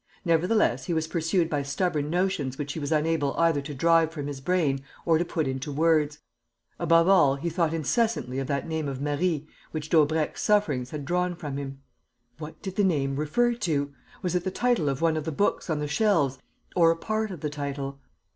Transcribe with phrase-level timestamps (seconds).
[0.25, 4.25] Nevertheless, he was pursued by stubborn notions which he was unable either to drive from
[4.25, 6.17] his brain or to put into words.
[6.79, 11.35] Above all, he thought incessantly of that name of "Marie" which Daubrecq's sufferings had drawn
[11.35, 11.83] from him.
[12.39, 13.93] What did the name refer to?
[14.23, 16.39] Was it the title of one of the books on the shelves,
[16.75, 17.99] or a part of the title?